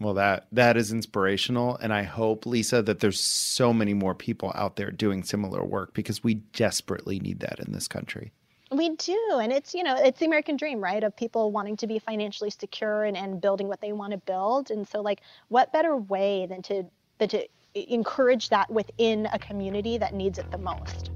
[0.00, 4.52] Well, that that is inspirational, and I hope, Lisa, that there's so many more people
[4.54, 8.32] out there doing similar work because we desperately need that in this country.
[8.70, 11.02] We do, and it's you know it's the American dream, right?
[11.02, 14.70] Of people wanting to be financially secure and, and building what they want to build,
[14.70, 16.84] and so like, what better way than to
[17.18, 21.10] than to encourage that within a community that needs it the most?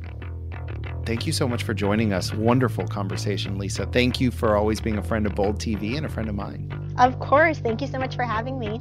[1.04, 2.32] Thank you so much for joining us.
[2.32, 3.86] Wonderful conversation, Lisa.
[3.86, 6.72] Thank you for always being a friend of Bold TV and a friend of mine.
[6.96, 7.58] Of course.
[7.58, 8.80] Thank you so much for having me.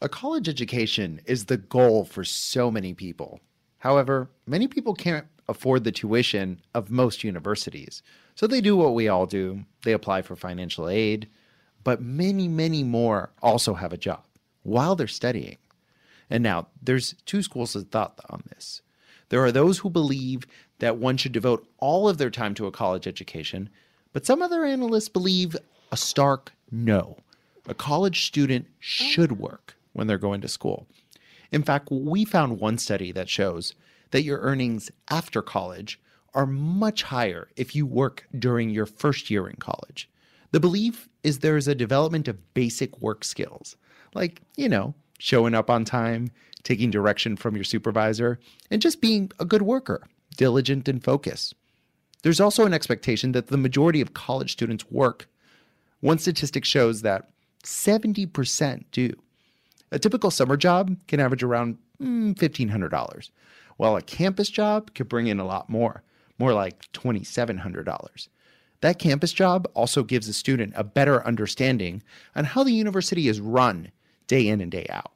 [0.00, 3.40] A college education is the goal for so many people.
[3.78, 8.02] However, many people can't afford the tuition of most universities.
[8.36, 11.28] So they do what we all do they apply for financial aid.
[11.82, 14.24] But many, many more also have a job
[14.64, 15.58] while they're studying.
[16.28, 18.82] And now, there's two schools of thought on this.
[19.28, 20.46] There are those who believe
[20.80, 23.70] that one should devote all of their time to a college education,
[24.12, 25.56] but some other analysts believe
[25.92, 27.16] a stark no.
[27.66, 30.86] A college student should work when they're going to school.
[31.52, 33.74] In fact, we found one study that shows
[34.10, 36.00] that your earnings after college
[36.34, 40.08] are much higher if you work during your first year in college.
[40.50, 43.76] The belief is there is a development of basic work skills
[44.14, 46.30] like, you know, showing up on time,
[46.62, 48.38] taking direction from your supervisor,
[48.70, 51.54] and just being a good worker, diligent and focused.
[52.22, 55.28] There's also an expectation that the majority of college students work.
[56.00, 57.28] One statistic shows that
[57.64, 59.12] 70% do.
[59.92, 63.30] A typical summer job can average around mm, $1,500,
[63.76, 66.02] while a campus job could bring in a lot more,
[66.38, 68.28] more like $2,700.
[68.80, 72.02] That campus job also gives a student a better understanding
[72.34, 73.90] on how the university is run
[74.26, 75.12] day in and day out.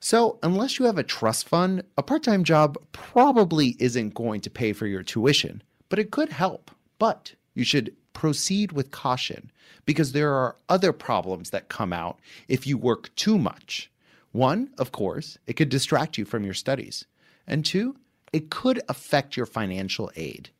[0.00, 4.50] So, unless you have a trust fund, a part time job probably isn't going to
[4.50, 6.70] pay for your tuition, but it could help.
[6.98, 9.50] But you should proceed with caution
[9.84, 13.90] because there are other problems that come out if you work too much.
[14.32, 17.04] One, of course, it could distract you from your studies.
[17.46, 17.96] And two,
[18.32, 20.50] it could affect your financial aid.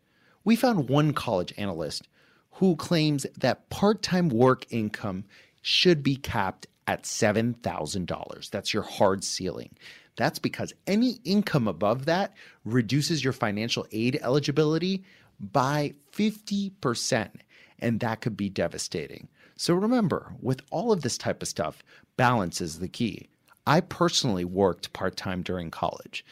[0.45, 2.09] We found one college analyst
[2.53, 5.25] who claims that part time work income
[5.63, 8.51] should be capped at $7,000.
[8.51, 9.71] That's your hard ceiling.
[10.17, 15.05] That's because any income above that reduces your financial aid eligibility
[15.39, 17.31] by 50%,
[17.79, 19.29] and that could be devastating.
[19.57, 21.85] So remember, with all of this type of stuff,
[22.17, 23.29] balance is the key.
[23.69, 26.25] I personally worked part time during college,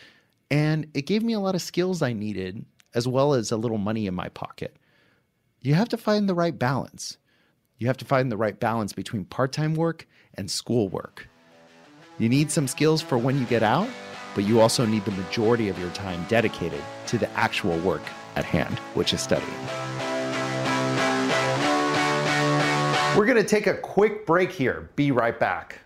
[0.50, 2.64] and it gave me a lot of skills I needed,
[2.96, 4.76] as well as a little money in my pocket.
[5.60, 7.16] You have to find the right balance.
[7.78, 11.28] You have to find the right balance between part time work and schoolwork.
[12.18, 13.88] You need some skills for when you get out,
[14.34, 18.02] but you also need the majority of your time dedicated to the actual work
[18.34, 19.48] at hand, which is studying.
[23.16, 24.90] We're going to take a quick break here.
[24.96, 25.80] Be right back.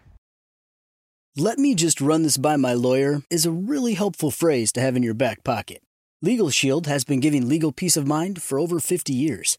[1.36, 4.96] Let me just run this by my lawyer is a really helpful phrase to have
[4.96, 5.82] in your back pocket.
[6.20, 9.58] Legal Shield has been giving legal peace of mind for over 50 years.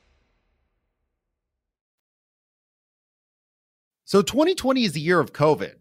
[4.11, 5.75] So 2020 is the year of COVID.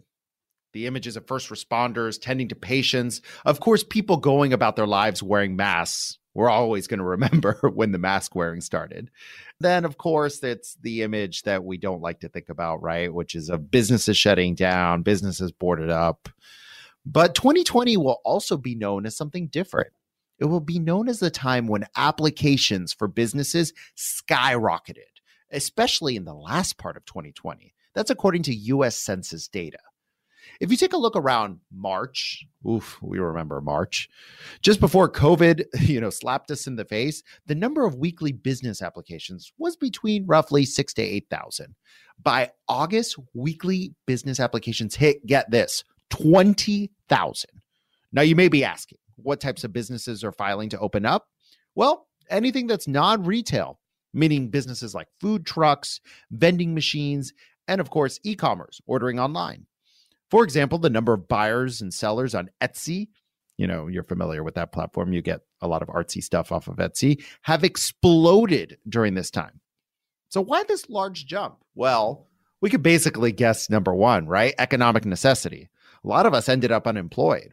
[0.72, 5.20] The images of first responders tending to patients, of course, people going about their lives
[5.20, 6.16] wearing masks.
[6.32, 9.10] We're always going to remember when the mask wearing started.
[9.58, 13.12] Then, of course, it's the image that we don't like to think about, right?
[13.12, 16.28] Which is of businesses shutting down, businesses boarded up.
[17.04, 19.90] But 2020 will also be known as something different.
[20.38, 25.18] It will be known as the time when applications for businesses skyrocketed,
[25.50, 27.74] especially in the last part of 2020.
[27.94, 29.78] That's according to US Census data.
[30.60, 34.08] If you take a look around March, oof, we remember March,
[34.60, 38.82] just before COVID, you know, slapped us in the face, the number of weekly business
[38.82, 41.74] applications was between roughly six to 8,000.
[42.22, 47.50] By August, weekly business applications hit, get this, 20,000.
[48.12, 51.28] Now, you may be asking, what types of businesses are filing to open up?
[51.74, 53.78] Well, anything that's non retail,
[54.12, 57.32] meaning businesses like food trucks, vending machines,
[57.70, 59.64] and of course, e commerce, ordering online.
[60.28, 63.08] For example, the number of buyers and sellers on Etsy,
[63.56, 66.66] you know, you're familiar with that platform, you get a lot of artsy stuff off
[66.66, 69.60] of Etsy, have exploded during this time.
[70.30, 71.58] So, why this large jump?
[71.76, 72.26] Well,
[72.60, 74.54] we could basically guess number one, right?
[74.58, 75.68] Economic necessity.
[76.04, 77.52] A lot of us ended up unemployed.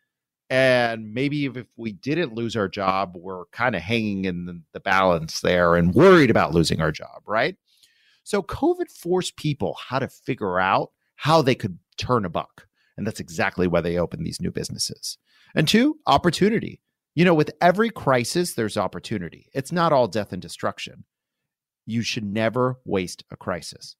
[0.49, 5.41] And maybe if we didn't lose our job, we're kind of hanging in the balance
[5.41, 7.55] there and worried about losing our job, right?
[8.27, 12.67] So COVID forced people how to figure out how they could turn a buck.
[12.97, 15.17] And that's exactly why they opened these new businesses.
[15.55, 16.81] And two, opportunity.
[17.15, 19.47] You know, with every crisis, there's opportunity.
[19.53, 21.05] It's not all death and destruction.
[21.85, 23.95] You should never waste a crisis.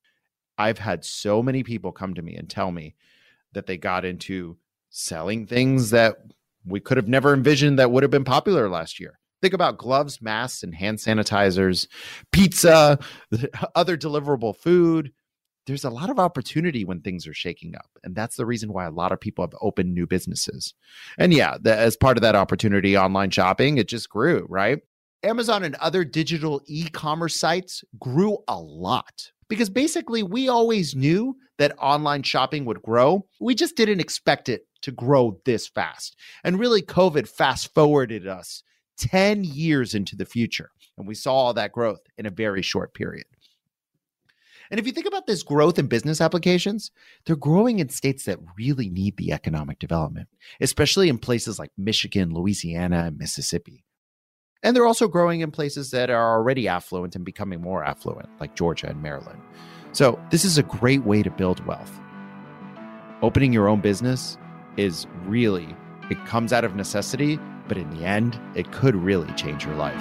[0.58, 2.96] I've had so many people come to me and tell me
[3.54, 4.58] that they got into
[4.90, 6.18] selling things that
[6.66, 9.20] we could have never envisioned that would have been popular last year.
[9.42, 11.88] Think about gloves, masks, and hand sanitizers,
[12.32, 13.00] pizza,
[13.76, 15.12] other deliverable food.
[15.68, 17.90] There's a lot of opportunity when things are shaking up.
[18.04, 20.74] And that's the reason why a lot of people have opened new businesses.
[21.18, 24.80] And yeah, the, as part of that opportunity, online shopping, it just grew, right?
[25.24, 31.36] Amazon and other digital e commerce sites grew a lot because basically we always knew
[31.58, 33.26] that online shopping would grow.
[33.40, 36.16] We just didn't expect it to grow this fast.
[36.44, 38.64] And really, COVID fast forwarded us
[38.98, 40.72] 10 years into the future.
[40.98, 43.26] And we saw all that growth in a very short period.
[44.70, 46.92] And if you think about this growth in business applications,
[47.26, 50.28] they're growing in states that really need the economic development,
[50.60, 53.86] especially in places like Michigan, Louisiana, and Mississippi.
[54.64, 58.56] And they're also growing in places that are already affluent and becoming more affluent, like
[58.56, 59.42] Georgia and Maryland.
[59.94, 62.00] So, this is a great way to build wealth.
[63.22, 64.38] Opening your own business
[64.76, 65.76] is really,
[66.10, 69.96] it comes out of necessity but in the end, it could really change your life.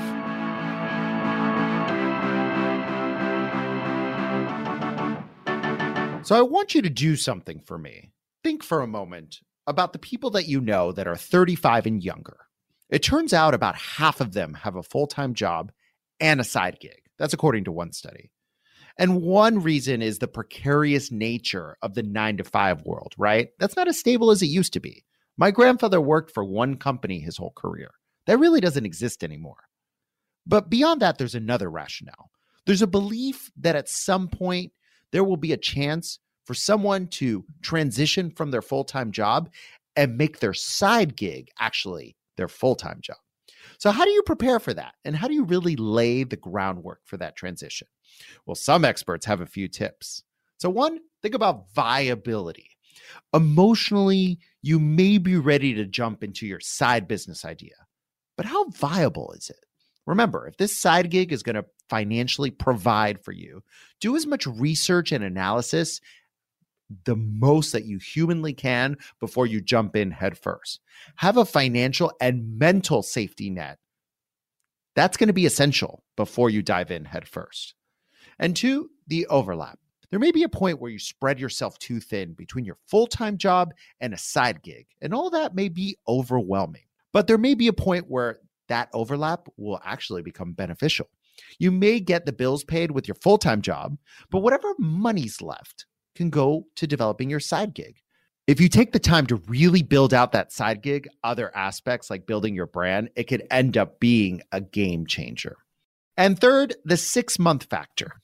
[6.26, 8.10] So I want you to do something for me.
[8.42, 12.38] Think for a moment about the people that you know that are 35 and younger.
[12.90, 15.70] It turns out about half of them have a full time job
[16.20, 17.02] and a side gig.
[17.18, 18.30] That's according to one study.
[18.98, 23.48] And one reason is the precarious nature of the nine to five world, right?
[23.58, 25.04] That's not as stable as it used to be.
[25.36, 27.90] My grandfather worked for one company his whole career.
[28.26, 29.64] That really doesn't exist anymore.
[30.46, 32.30] But beyond that, there's another rationale.
[32.64, 34.72] There's a belief that at some point
[35.12, 39.50] there will be a chance for someone to transition from their full time job
[39.96, 43.16] and make their side gig actually their full time job.
[43.78, 44.94] So, how do you prepare for that?
[45.04, 47.88] And how do you really lay the groundwork for that transition?
[48.46, 50.22] Well, some experts have a few tips.
[50.58, 52.75] So, one, think about viability.
[53.32, 57.74] Emotionally, you may be ready to jump into your side business idea,
[58.36, 59.64] but how viable is it?
[60.06, 63.62] Remember, if this side gig is going to financially provide for you,
[64.00, 66.00] do as much research and analysis
[67.04, 70.80] the most that you humanly can before you jump in headfirst.
[71.16, 73.78] Have a financial and mental safety net.
[74.94, 77.74] That's going to be essential before you dive in headfirst.
[78.38, 79.78] And two, the overlap.
[80.10, 83.38] There may be a point where you spread yourself too thin between your full time
[83.38, 86.82] job and a side gig, and all that may be overwhelming.
[87.12, 91.08] But there may be a point where that overlap will actually become beneficial.
[91.58, 93.96] You may get the bills paid with your full time job,
[94.30, 98.00] but whatever money's left can go to developing your side gig.
[98.46, 102.26] If you take the time to really build out that side gig, other aspects like
[102.26, 105.56] building your brand, it could end up being a game changer.
[106.16, 108.22] And third, the six month factor.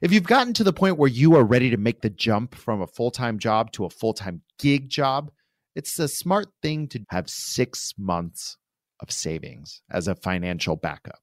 [0.00, 2.82] If you've gotten to the point where you are ready to make the jump from
[2.82, 5.30] a full time job to a full time gig job,
[5.74, 8.56] it's a smart thing to have six months
[9.00, 11.20] of savings as a financial backup.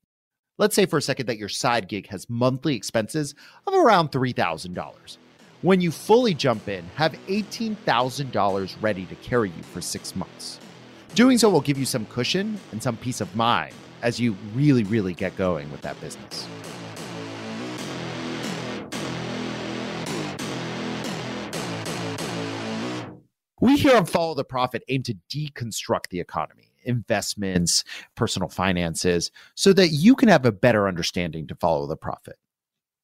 [0.57, 3.35] Let's say for a second that your side gig has monthly expenses
[3.67, 5.17] of around $3,000.
[5.61, 10.59] When you fully jump in, have $18,000 ready to carry you for six months.
[11.13, 14.83] Doing so will give you some cushion and some peace of mind as you really,
[14.83, 16.47] really get going with that business.
[23.59, 27.83] We here on Follow the Profit aim to deconstruct the economy, investments,
[28.13, 32.37] personal finances, so that you can have a better understanding to follow the profit.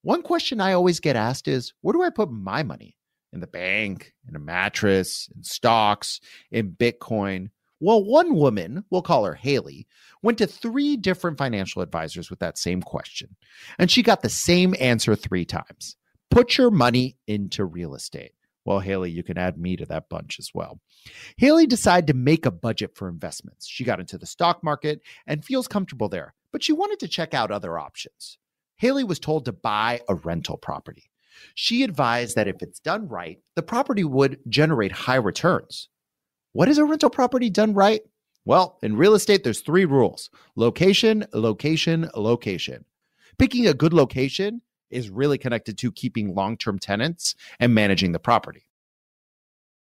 [0.03, 2.97] One question I always get asked is where do I put my money?
[3.31, 6.19] In the bank, in a mattress, in stocks,
[6.51, 7.49] in Bitcoin?
[7.79, 9.87] Well, one woman, we'll call her Haley,
[10.21, 13.35] went to three different financial advisors with that same question.
[13.79, 15.95] And she got the same answer three times
[16.29, 18.33] put your money into real estate.
[18.65, 20.79] Well, Haley, you can add me to that bunch as well.
[21.37, 23.67] Haley decided to make a budget for investments.
[23.67, 27.33] She got into the stock market and feels comfortable there, but she wanted to check
[27.33, 28.37] out other options.
[28.77, 31.09] Haley was told to buy a rental property.
[31.55, 35.89] She advised that if it's done right, the property would generate high returns.
[36.53, 38.01] What is a rental property done right?
[38.45, 42.85] Well, in real estate, there's three rules location, location, location.
[43.39, 48.19] Picking a good location is really connected to keeping long term tenants and managing the
[48.19, 48.65] property.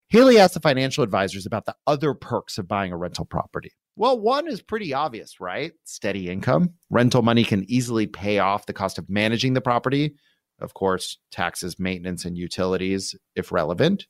[0.09, 3.73] Haley asked the financial advisors about the other perks of buying a rental property.
[3.95, 5.73] Well, one is pretty obvious, right?
[5.83, 6.73] Steady income.
[6.89, 10.15] Rental money can easily pay off the cost of managing the property.
[10.61, 14.07] Of course, taxes, maintenance, and utilities, if relevant.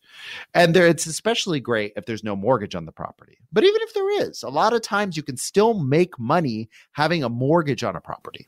[0.54, 3.38] And there, it's especially great if there's no mortgage on the property.
[3.52, 7.24] But even if there is, a lot of times you can still make money having
[7.24, 8.48] a mortgage on a property.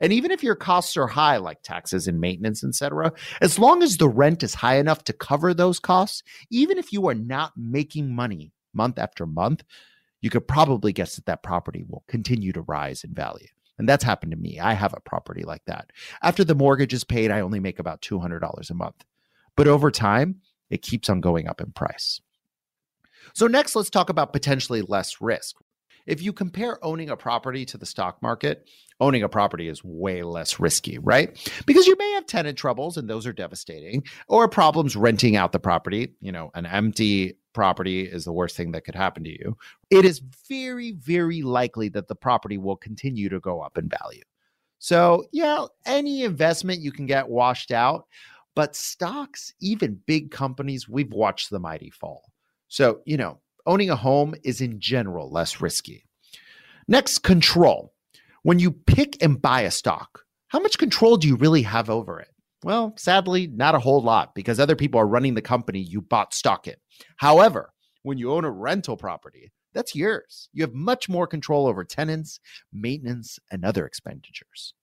[0.00, 3.96] And even if your costs are high, like taxes and maintenance, etc., as long as
[3.96, 8.14] the rent is high enough to cover those costs, even if you are not making
[8.14, 9.64] money month after month,
[10.20, 13.48] you could probably guess that that property will continue to rise in value.
[13.78, 14.58] And that's happened to me.
[14.58, 15.90] I have a property like that.
[16.22, 19.04] After the mortgage is paid, I only make about $200 a month.
[19.54, 20.40] But over time,
[20.70, 22.20] it keeps on going up in price.
[23.34, 25.56] So, next, let's talk about potentially less risk.
[26.06, 28.68] If you compare owning a property to the stock market,
[29.00, 31.36] owning a property is way less risky, right?
[31.66, 35.58] Because you may have tenant troubles and those are devastating, or problems renting out the
[35.58, 36.14] property.
[36.20, 39.56] You know, an empty property is the worst thing that could happen to you.
[39.90, 44.22] It is very, very likely that the property will continue to go up in value.
[44.78, 48.06] So, yeah, any investment you can get washed out,
[48.54, 52.30] but stocks, even big companies, we've watched the mighty fall.
[52.68, 56.04] So, you know, owning a home is in general less risky.
[56.88, 57.92] Next, control.
[58.42, 62.20] When you pick and buy a stock, how much control do you really have over
[62.20, 62.28] it?
[62.62, 66.34] Well, sadly, not a whole lot because other people are running the company you bought
[66.34, 66.76] stock in.
[67.16, 70.48] However, when you own a rental property, that's yours.
[70.52, 72.40] You have much more control over tenants,
[72.72, 74.74] maintenance, and other expenditures.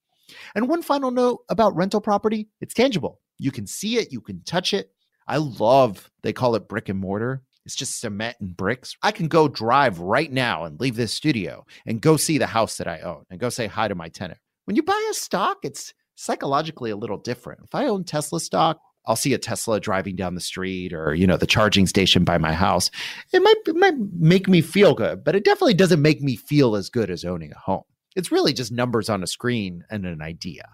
[0.54, 3.20] And one final note about rental property it's tangible.
[3.38, 4.90] You can see it, you can touch it.
[5.26, 7.42] I love, they call it brick and mortar.
[7.66, 8.96] It's just cement and bricks.
[9.02, 12.76] I can go drive right now and leave this studio and go see the house
[12.76, 14.38] that I own and go say hi to my tenant.
[14.64, 17.60] When you buy a stock, it's psychologically a little different.
[17.64, 21.26] If I own Tesla stock, I'll see a Tesla driving down the street or, you
[21.26, 22.90] know, the charging station by my house.
[23.32, 26.76] It might, it might make me feel good, but it definitely doesn't make me feel
[26.76, 27.84] as good as owning a home.
[28.16, 30.68] It's really just numbers on a screen and an idea.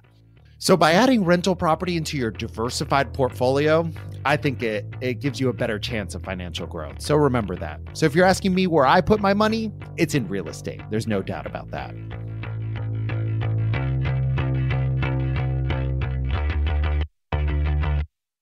[0.62, 3.90] So by adding rental property into your diversified portfolio,
[4.26, 7.00] I think it it gives you a better chance of financial growth.
[7.00, 7.80] So remember that.
[7.94, 10.82] So if you're asking me where I put my money, it's in real estate.
[10.90, 11.94] There's no doubt about that.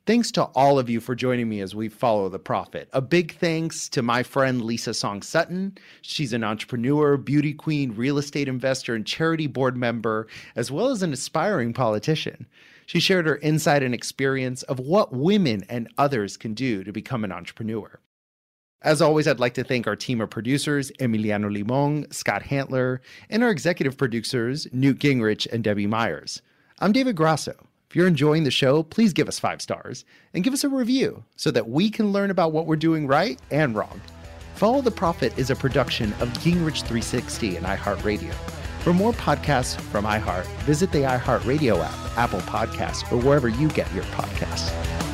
[0.09, 2.89] Thanks to all of you for joining me as we follow the profit.
[2.95, 5.77] A big thanks to my friend Lisa Song Sutton.
[6.01, 11.03] She's an entrepreneur, beauty queen, real estate investor, and charity board member, as well as
[11.03, 12.47] an aspiring politician.
[12.87, 17.23] She shared her insight and experience of what women and others can do to become
[17.23, 18.01] an entrepreneur.
[18.81, 23.45] As always, I'd like to thank our team of producers, Emiliano Limon, Scott Hantler, and
[23.45, 26.41] our executive producers, Newt Gingrich and Debbie Myers.
[26.79, 27.68] I'm David Grasso.
[27.89, 31.25] If you're enjoying the show, please give us five stars and give us a review
[31.37, 34.03] so that we can learn about what we're doing right and wrong.
[34.57, 38.35] Follow the Profit is a production of Gingrich 360 and iHeartRadio.
[38.81, 43.91] For more podcasts from iHeart, visit the iHeartRadio app, Apple Podcasts, or wherever you get
[43.95, 45.08] your podcasts.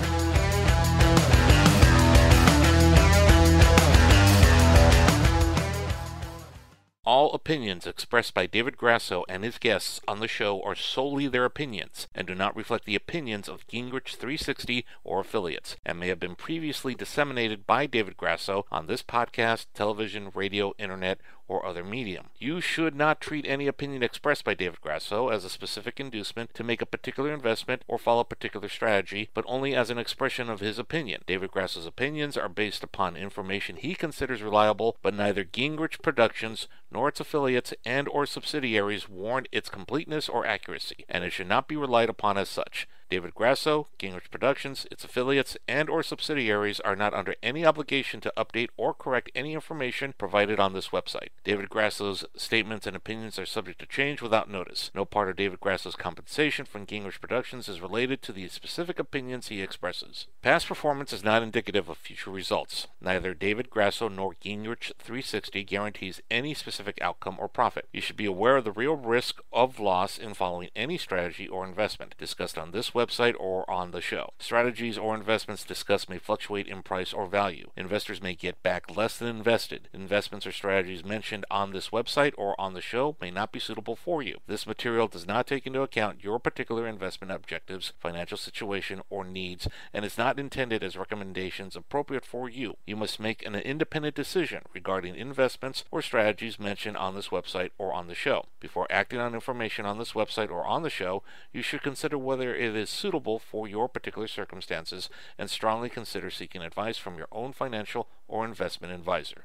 [7.45, 12.09] Opinions expressed by David Grasso and his guests on the show are solely their opinions
[12.15, 16.37] and do not reflect the opinions of Gingrich 360 or affiliates and may have been
[16.37, 22.27] previously disseminated by David Grasso on this podcast, television, radio, internet, or other medium.
[22.39, 26.65] You should not treat any opinion expressed by David Grasso as a specific inducement to
[26.65, 30.61] make a particular investment or follow a particular strategy, but only as an expression of
[30.61, 31.23] his opinion.
[31.27, 37.09] David Grasso's opinions are based upon information he considers reliable, but neither Gingrich Productions nor
[37.09, 41.77] its affiliates and or subsidiaries warrant its completeness or accuracy, and it should not be
[41.77, 42.89] relied upon as such.
[43.11, 48.33] David Grasso, Gingrich Productions, its affiliates, and or subsidiaries are not under any obligation to
[48.37, 51.29] update or correct any information provided on this website.
[51.45, 54.91] David Grasso's statements and opinions are subject to change without notice.
[54.95, 59.49] No part of David Grasso's compensation from Gingrich Productions is related to the specific opinions
[59.49, 60.27] he expresses.
[60.43, 62.89] Past performance is not indicative of future results.
[63.01, 67.89] Neither David Grasso nor Gingrich 360 guarantees any specific outcome or profit.
[67.93, 71.67] You should be aware of the real risk of loss in following any strategy or
[71.67, 74.31] investment discussed on this website or on the show.
[74.39, 77.71] Strategies or investments discussed may fluctuate in price or value.
[77.77, 79.89] Investors may get back less than invested.
[79.93, 83.97] Investments or strategies mentioned on this website or on the show may not be suitable
[83.97, 84.39] for you.
[84.47, 89.69] This material does not take into account your particular investment objectives, financial situation, or needs,
[89.93, 92.77] and is not intended as recommendations appropriate for you.
[92.87, 97.93] You must make an independent decision regarding investments or strategies mentioned on this website or
[97.93, 98.47] on the show.
[98.61, 101.23] Before acting on information on this website or on the show,
[101.53, 105.09] you should consider whether it is suitable for your particular circumstances
[105.39, 109.45] and strongly consider seeking advice from your own financial or investment advisor.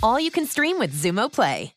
[0.03, 1.73] All you can stream with Xumo Play.